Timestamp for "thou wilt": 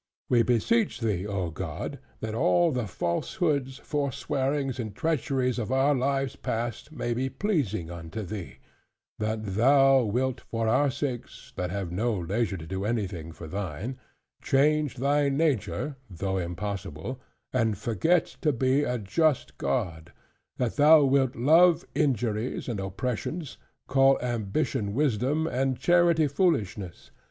9.53-10.41, 20.77-21.35